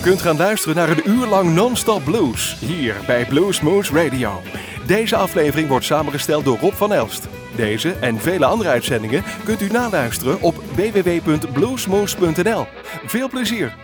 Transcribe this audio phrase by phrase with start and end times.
[0.00, 4.42] U kunt gaan luisteren naar een uur lang non-stop blues hier bij Bluesmoose Radio.
[4.86, 7.28] Deze aflevering wordt samengesteld door Rob van Elst.
[7.56, 12.66] Deze en vele andere uitzendingen kunt u naluisteren op www.bluesmoose.nl.
[13.06, 13.74] Veel plezier!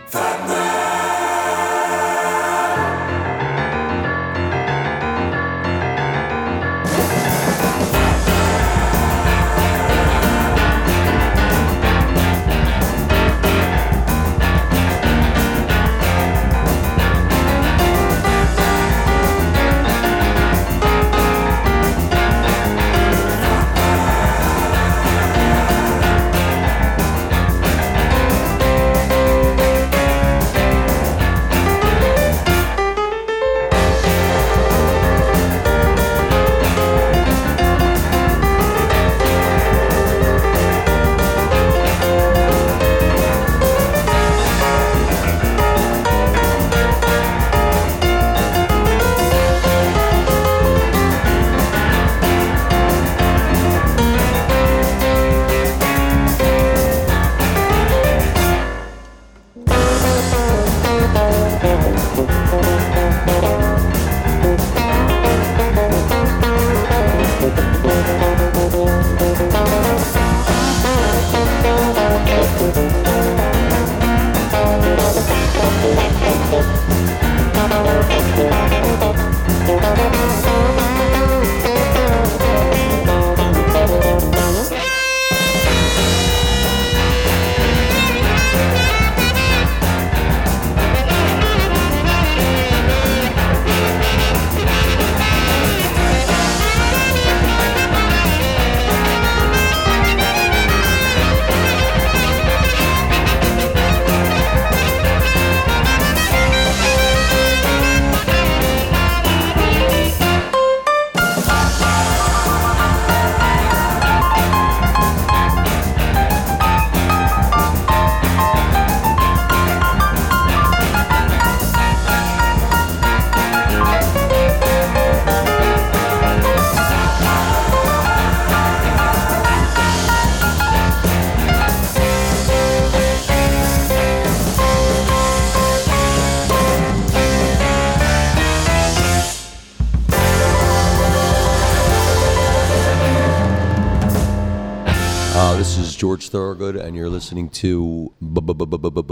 [147.27, 148.13] Listening to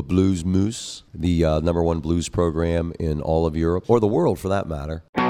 [0.02, 4.40] Blues Moose, the uh, number one blues program in all of Europe, or the world
[4.40, 5.04] for that matter.
[5.14, 5.26] From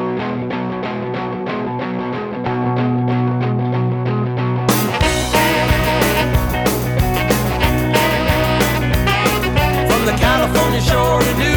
[10.05, 11.54] the California shore to New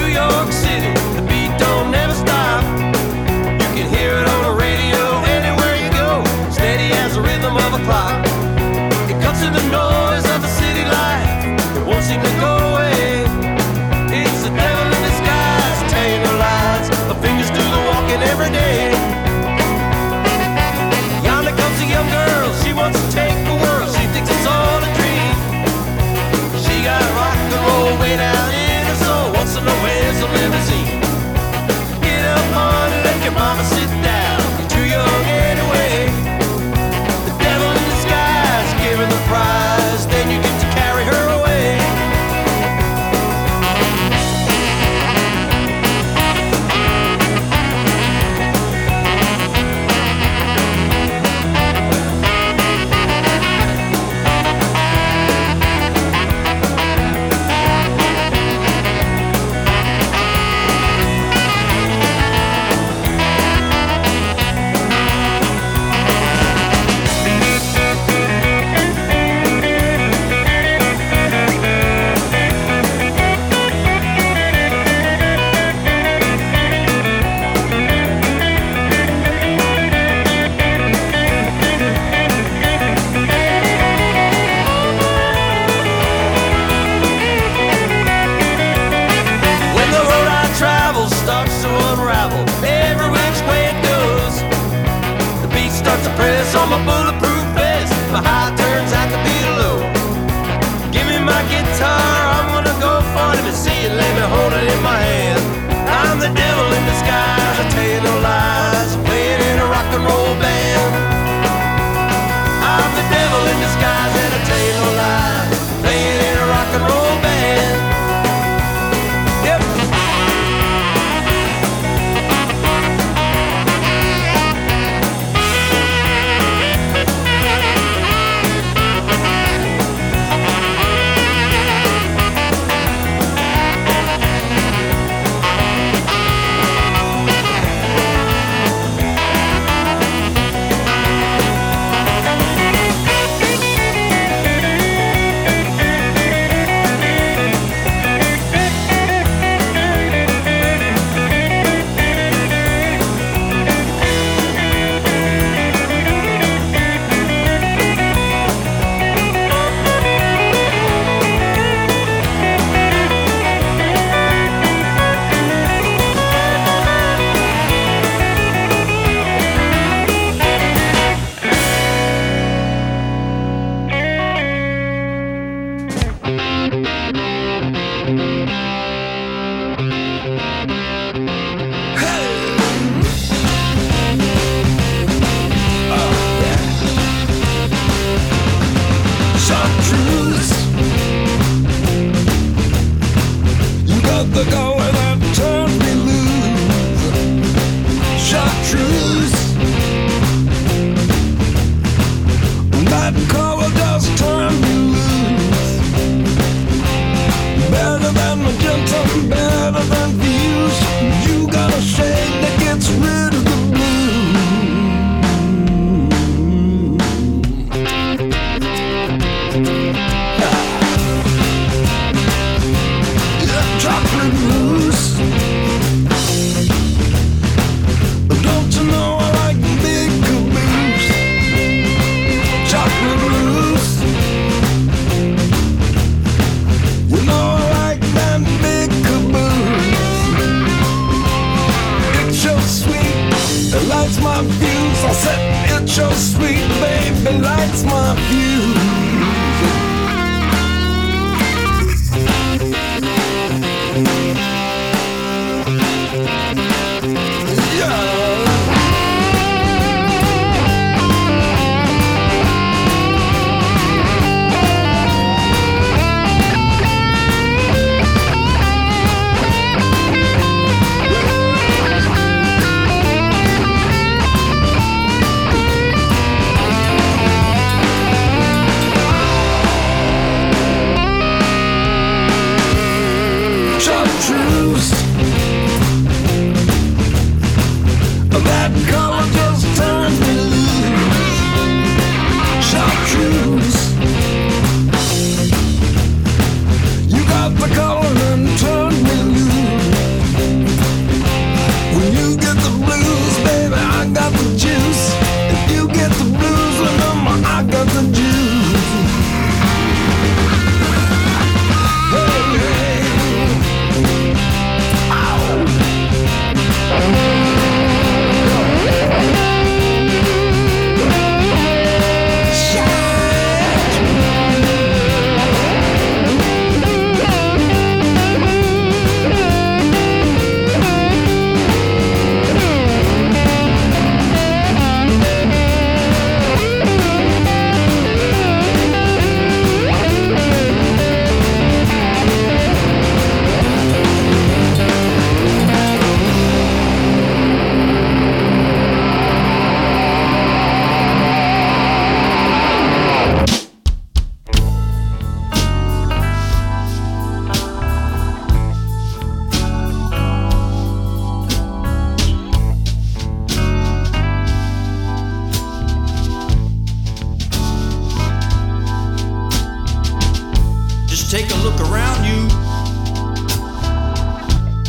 [371.29, 372.49] Take a look around you.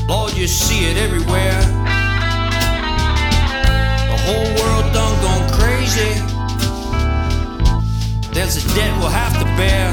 [0.07, 1.59] Lord, you see it everywhere.
[4.07, 6.13] The whole world done gone crazy.
[8.31, 9.91] There's a debt we'll have to bear.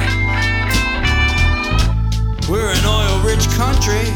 [2.48, 4.06] We're an oil rich country.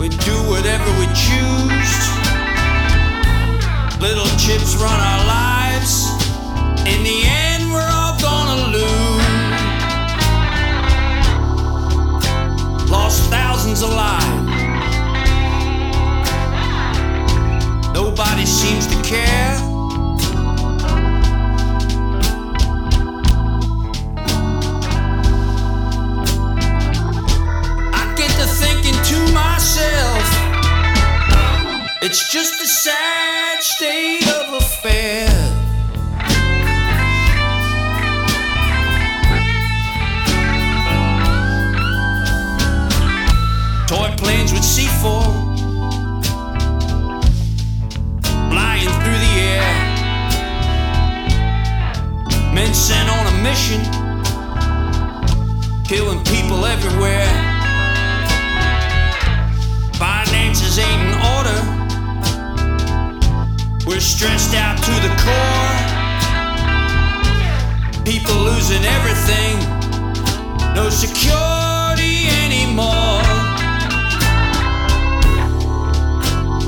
[0.00, 1.94] We do whatever we choose.
[4.00, 6.10] Little chips run our lives.
[6.88, 7.51] In the end,
[13.62, 14.44] thousands alive.
[17.94, 19.56] Nobody seems to care.
[27.94, 30.26] I get to thinking to myself,
[32.02, 35.51] it's just a sad state of affairs.
[44.22, 45.52] Planes with C4
[48.50, 49.72] flying through the air.
[52.54, 53.80] Men sent on a mission,
[55.84, 57.28] killing people everywhere.
[59.94, 61.58] Finances ain't in order.
[63.84, 65.78] We're stressed out to the core.
[68.04, 69.58] People losing everything.
[70.76, 72.41] No security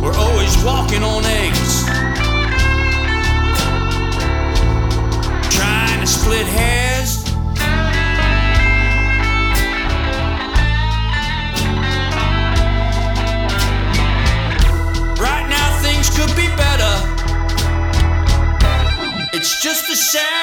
[0.04, 1.84] We're always walking on eggs.
[5.48, 7.24] Trying to split hairs.
[15.18, 16.94] Right now things could be better.
[19.32, 20.33] It's just a sad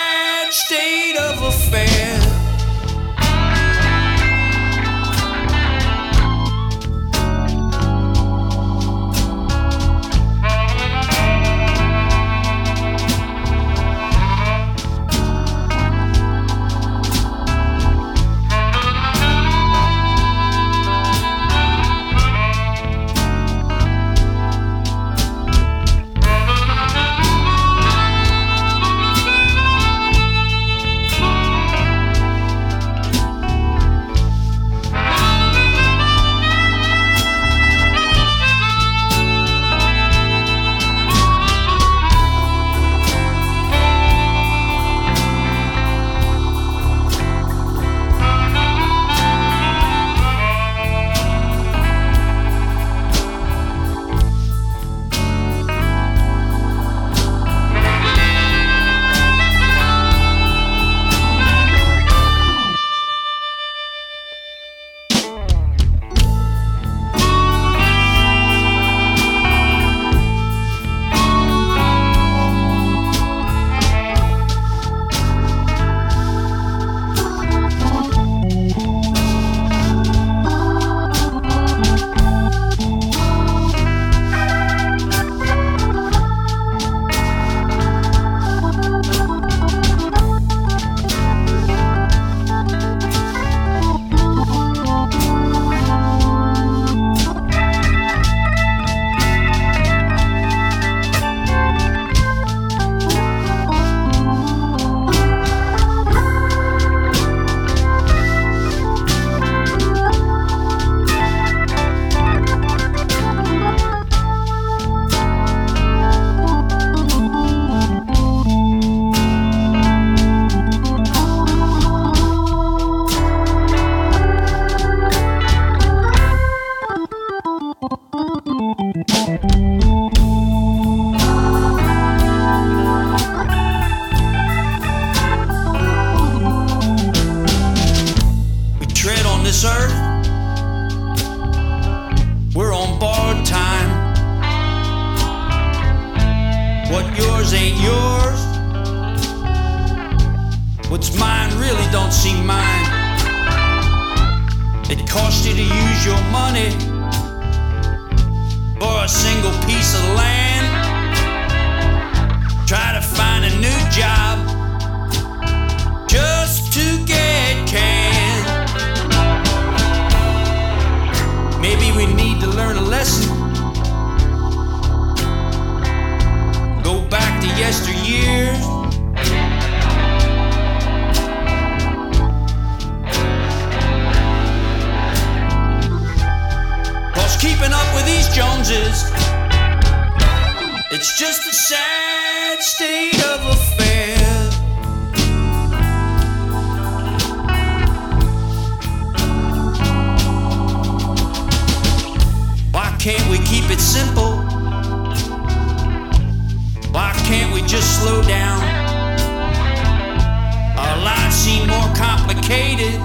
[212.51, 212.99] complicated.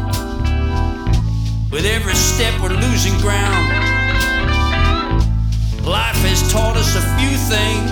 [1.71, 3.73] With every step, we're losing ground.
[5.85, 7.91] Life has taught us a few things.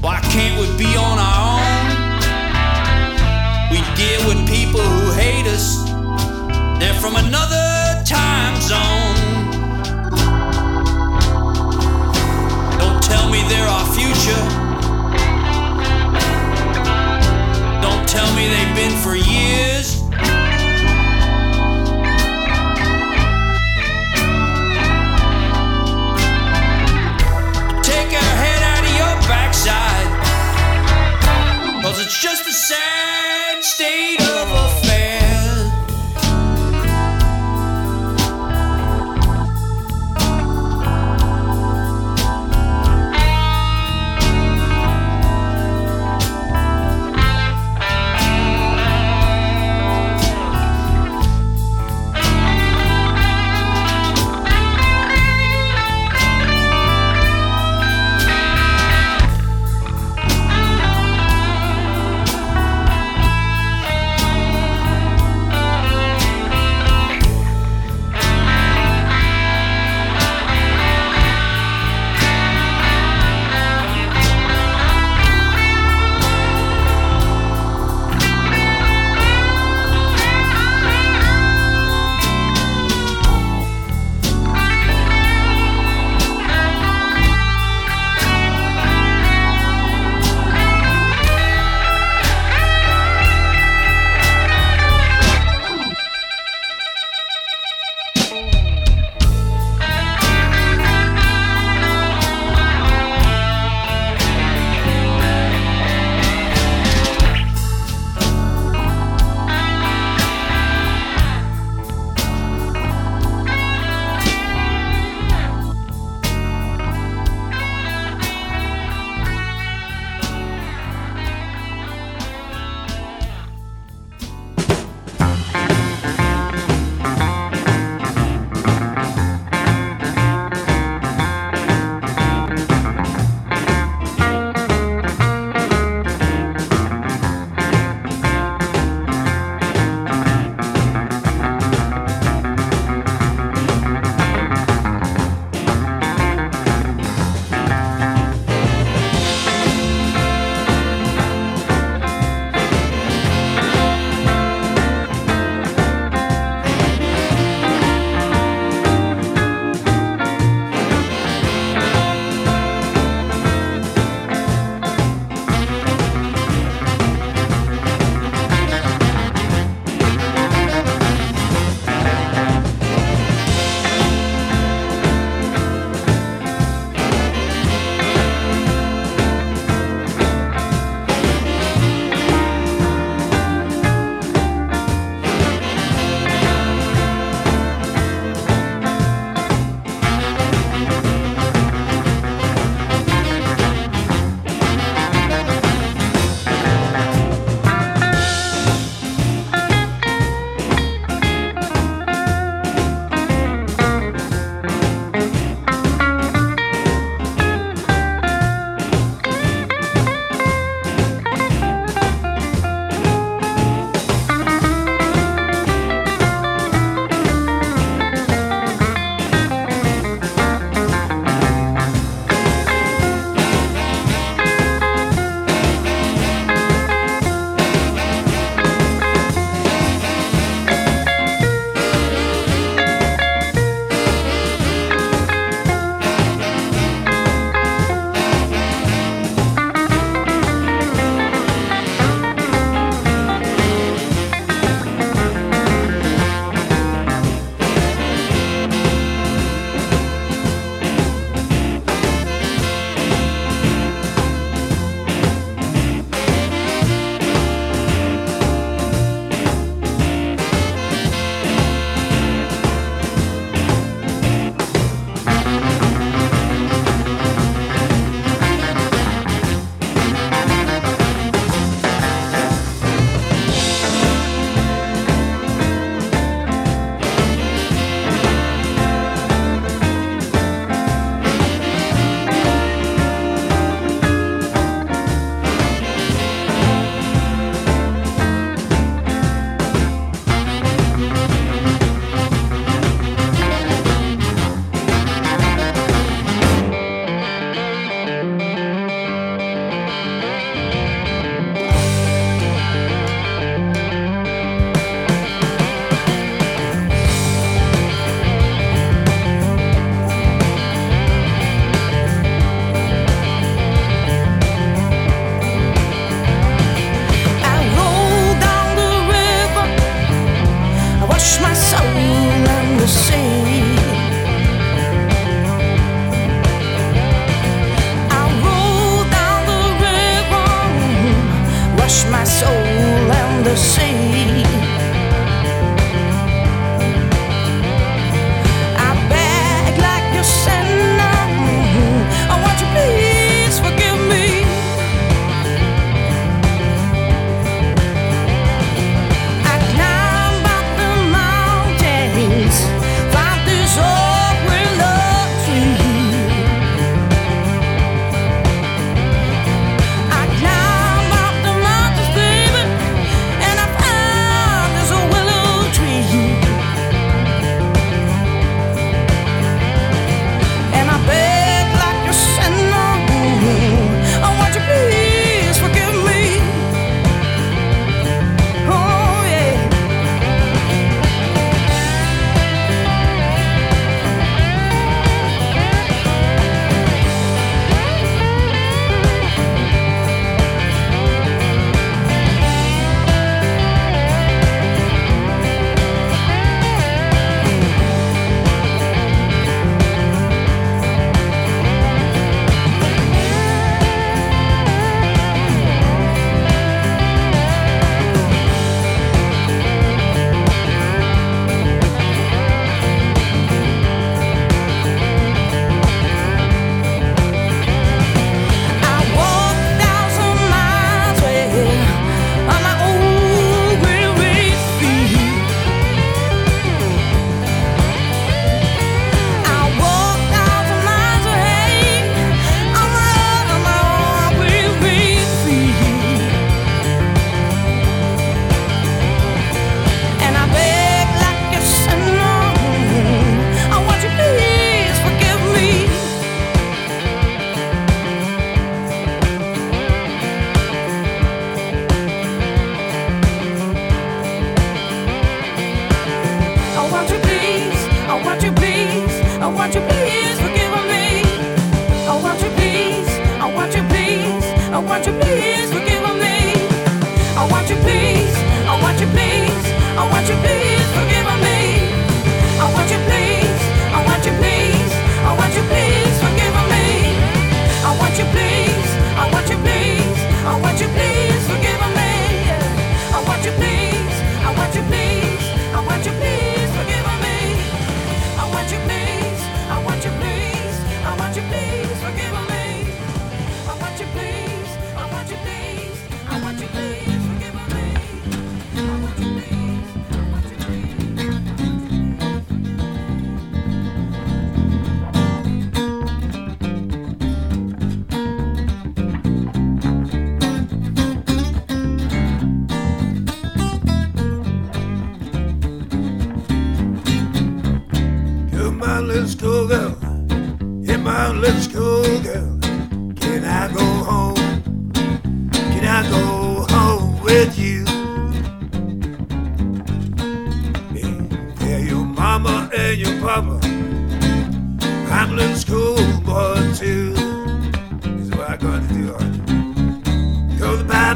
[0.00, 1.64] Why can't we be on our own?
[3.70, 5.84] We deal with people who hate us.
[6.78, 9.16] They're from another time zone.
[12.78, 14.65] Don't tell me they're our future.
[18.16, 20.00] Tell me they've been for years.
[27.82, 30.08] Take your head out of your backside.
[31.82, 35.25] Cause it's just a sad state of affairs.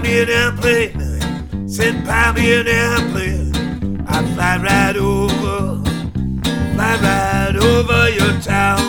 [0.03, 1.69] Me an airplane.
[1.69, 4.05] Send buy me an airplane.
[4.09, 5.81] I fly right over
[6.81, 8.81] fly right over your town.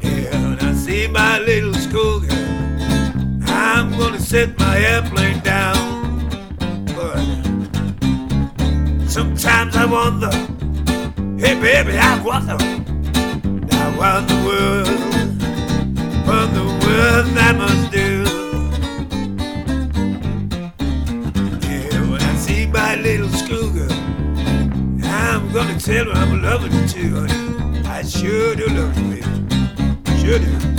[0.00, 6.28] When I see my little schoolgirl, I'm gonna set my airplane down.
[6.96, 7.20] But
[9.08, 10.32] sometimes I wonder,
[11.38, 12.56] hey baby, I wonder,
[13.70, 15.13] now what the world,
[16.26, 18.24] what the world I must do.
[21.68, 23.92] Yeah, when I see my little schoolgirl.
[25.04, 27.86] I'm gonna tell her I'm loving you too, honey.
[27.86, 30.20] I sure do love you, baby.
[30.20, 30.73] Sure do.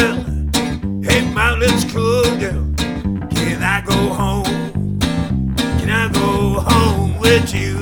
[0.00, 1.02] Schoolgirl.
[1.02, 2.74] Hey, my little schoolgirl.
[3.30, 4.98] Can I go home?
[5.78, 7.78] Can I go home with you?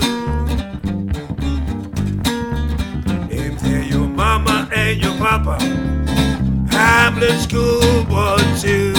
[3.31, 5.59] If they're your mama and your papa,
[6.71, 8.95] I'm the schoolboy too.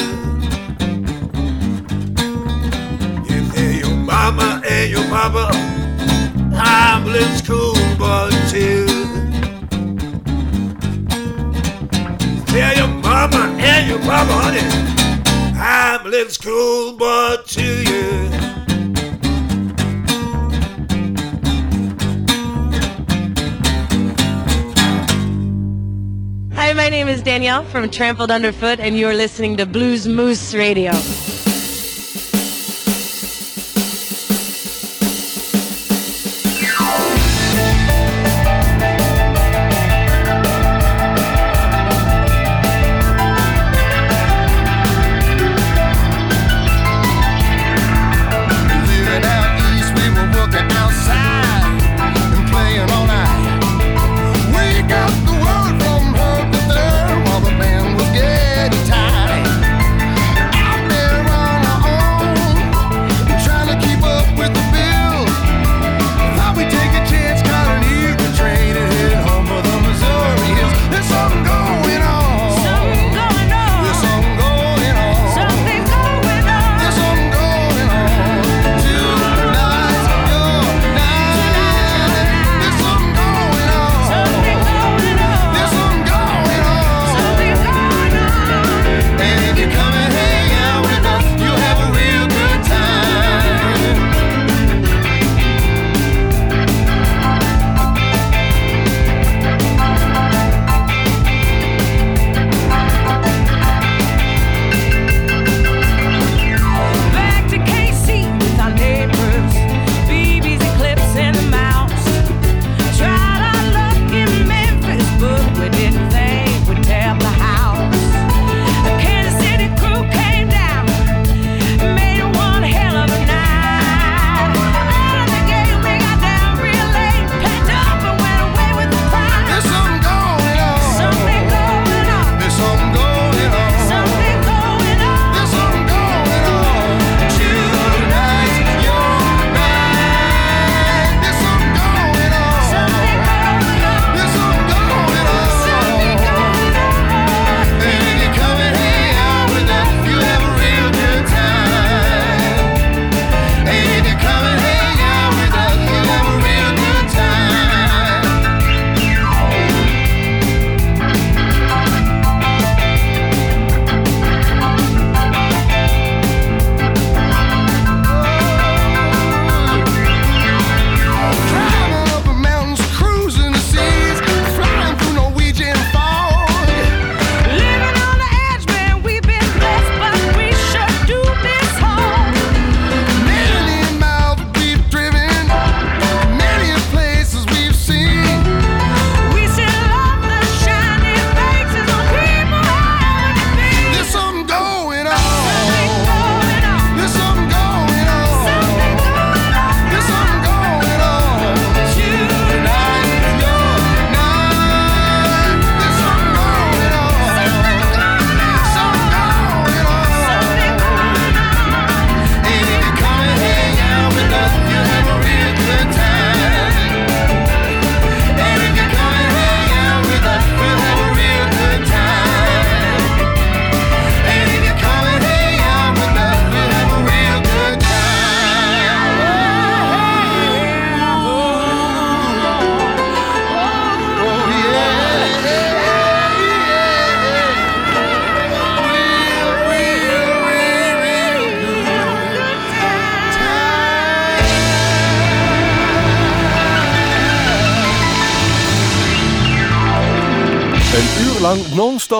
[3.27, 5.49] If they're your mama and your papa,
[6.53, 8.88] I'm the schoolboy too.
[13.19, 14.59] Mama and your papa, honey,
[15.59, 18.29] I'm a little schoolboy to you.
[26.53, 30.93] Hi, my name is Danielle from Trampled Underfoot, and you're listening to Blues Moose Radio.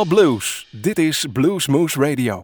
[0.05, 0.67] Blues.
[0.71, 2.43] Dit is Blues Moose Radio.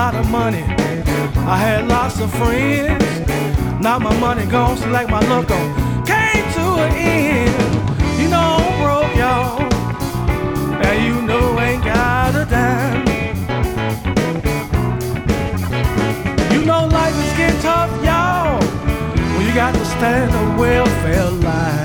[0.00, 0.62] Lot of money,
[1.54, 3.04] I had lots of friends.
[3.82, 5.66] Now my money gone, so like my luck on
[6.06, 7.54] came to an end.
[8.18, 9.60] You know I'm broke, y'all,
[10.86, 13.06] and you know I ain't got a dime.
[16.54, 18.58] You know life is getting tough, y'all,
[19.34, 21.79] when you got to stand the welfare line.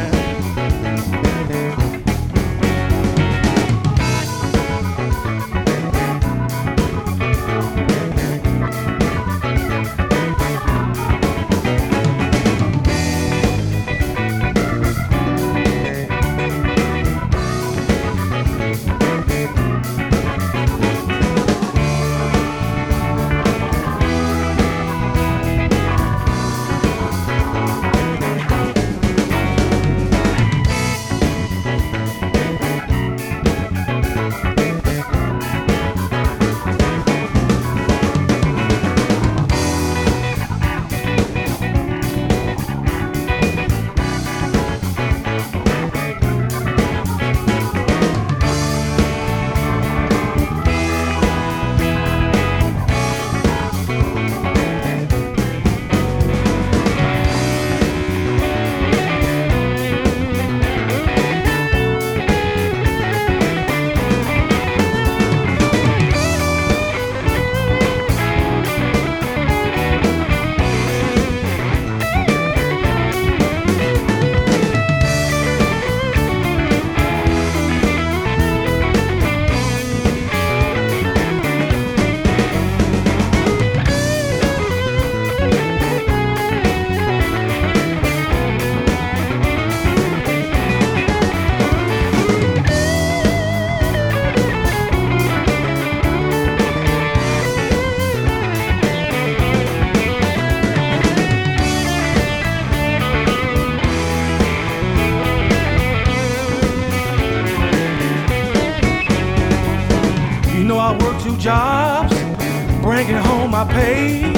[113.55, 114.33] My pay.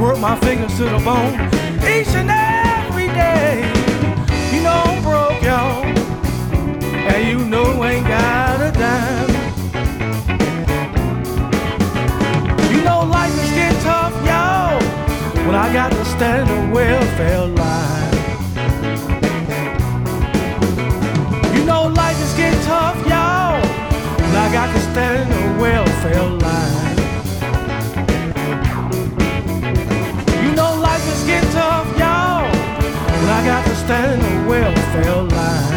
[0.00, 1.34] Work my fingers to the bone
[1.94, 3.62] each and every day.
[4.52, 5.84] You know I'm broke, y'all,
[7.12, 9.30] and you know ain't got a dime.
[12.74, 14.80] You know life is getting tough, y'all,
[15.46, 18.14] when I got to stand the welfare line.
[21.54, 23.62] You know life is getting tough, y'all.
[24.26, 26.39] And I got to stand the welfare line.
[31.30, 32.44] Getting tough, y'all.
[32.44, 35.69] And I got to stand the welfare line.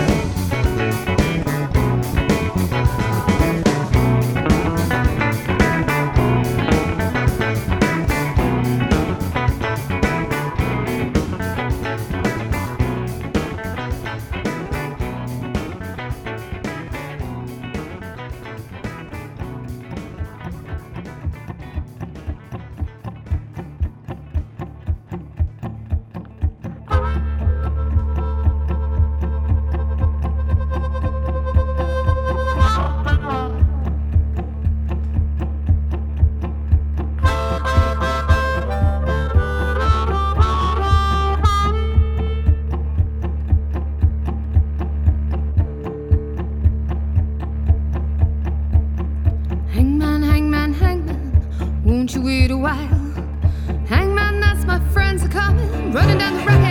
[52.15, 52.75] You wait a while?
[53.87, 56.62] Hangman, that's my friends are coming, running down the racket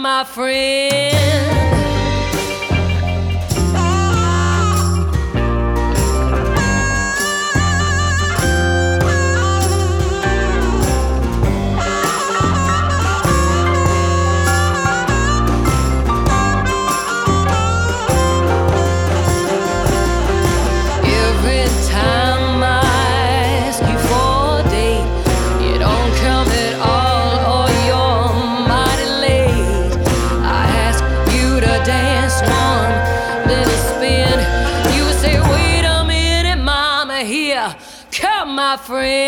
[0.00, 1.79] my friend.
[38.90, 39.19] free.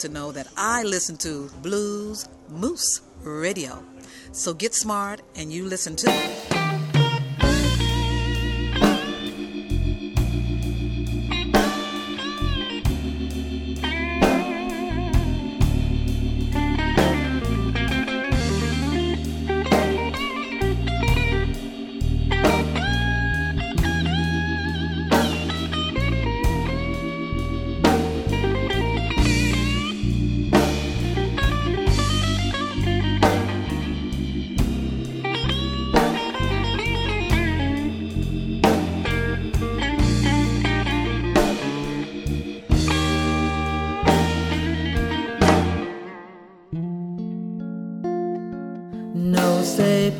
[0.00, 3.82] to know that I listen to Blues Moose Radio.
[4.32, 6.57] So get smart and you listen to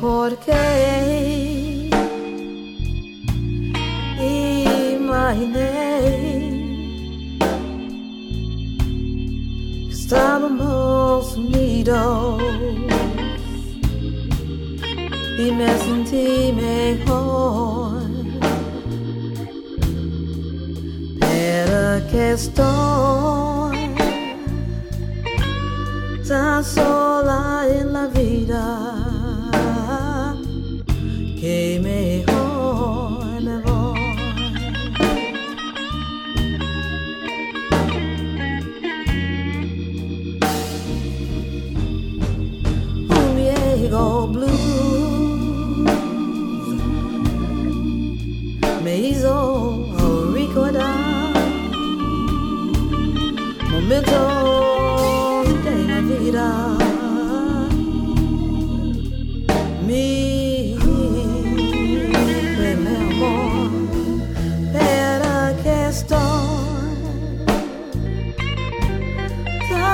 [0.09, 0.68] Porque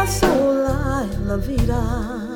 [0.07, 2.34] sola la vida.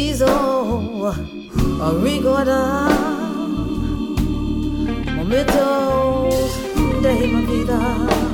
[0.00, 1.12] Riso,
[2.02, 2.88] rigorá,
[5.14, 6.54] momentos
[7.02, 8.29] de minha vida.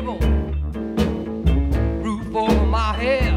[0.00, 0.18] table,
[2.02, 3.34] roof over my head,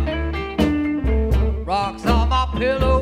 [1.67, 2.92] rocks on my pillow.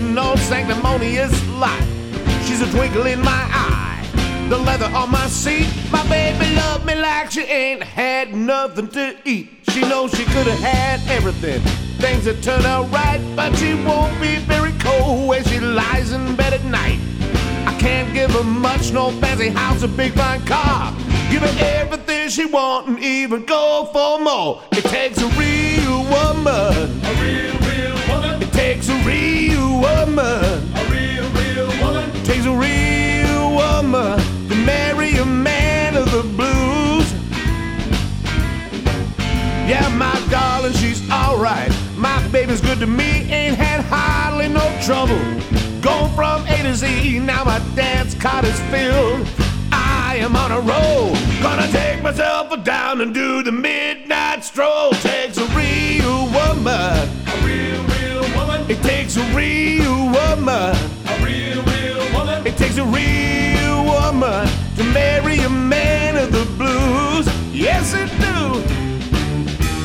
[0.00, 1.86] No sanctimonious light.
[2.44, 4.06] She's a twinkle in my eye,
[4.48, 5.68] the leather on my seat.
[5.90, 9.50] My baby love me like she ain't had nothing to eat.
[9.70, 11.60] She knows she could have had everything,
[11.98, 16.36] things that turn out right, but she won't be very cold when she lies in
[16.36, 17.00] bed at night.
[17.66, 20.94] I can't give her much, no fancy house, a big fine car.
[21.30, 24.62] Give her everything she want and even go for more.
[24.72, 27.04] It takes a real woman.
[27.04, 28.42] A real, real woman.
[28.42, 29.47] It takes a real
[29.78, 30.44] woman.
[30.74, 32.10] A real, real woman.
[32.24, 34.18] Takes a real woman
[34.48, 37.12] to marry a man of the blues.
[39.68, 41.72] Yeah, my darling, she's alright.
[41.96, 45.18] My baby's good to me, ain't had hardly no trouble.
[45.80, 49.26] Going from A to Z, now my dance card is filled.
[49.70, 54.90] I am on a roll, gonna take myself down and do the midnight stroll.
[54.92, 57.08] Takes a real woman,
[58.68, 62.46] It takes a real woman, a real, real woman.
[62.46, 64.46] It takes a real woman
[64.76, 67.26] to marry a man of the blues.
[67.50, 68.60] Yes, it do.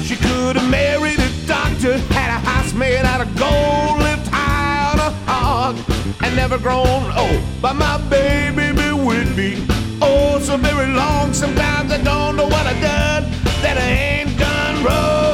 [0.04, 4.92] She could have married a doctor, had a house made out of gold, lived high
[4.92, 5.78] on a hog,
[6.22, 7.42] and never grown old.
[7.62, 9.66] But my baby be with me,
[10.02, 11.32] oh so very long.
[11.32, 13.32] Sometimes I don't know what I done
[13.62, 15.33] that I ain't done wrong.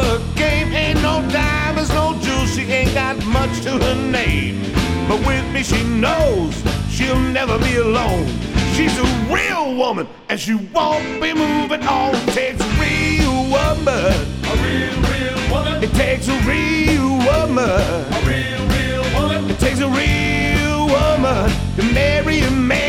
[0.00, 0.72] Her game.
[0.72, 2.54] Ain't no diamonds, no jewels.
[2.54, 4.60] She ain't got much to her name.
[5.08, 6.54] But with me, she knows
[6.90, 8.26] she'll never be alone.
[8.74, 12.14] She's a real woman, and she won't be moving on.
[12.14, 14.14] It Takes a real woman.
[14.50, 15.84] A real, real woman.
[15.84, 17.68] It takes a real woman.
[17.68, 19.50] A real, real woman.
[19.50, 22.83] It takes a real woman to marry a man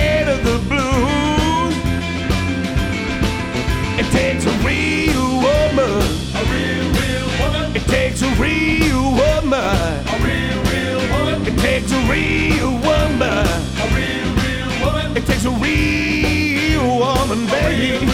[11.86, 13.22] takes a real woman.
[13.22, 15.18] A real, real woman.
[15.18, 18.06] It takes a real woman, baby.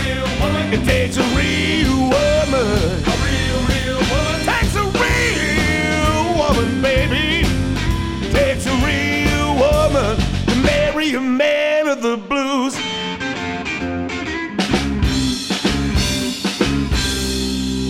[0.75, 2.11] It takes a real woman.
[2.11, 4.45] A real, real woman.
[4.45, 7.47] Takes a real woman, baby.
[8.31, 10.17] Takes a real woman
[10.47, 12.75] to marry a man of the blues.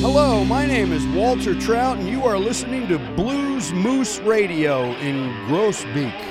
[0.02, 3.01] Hello, my name is Walter Trout, and you are listening to Blues
[3.82, 6.31] Moose Radio in Groesbeek.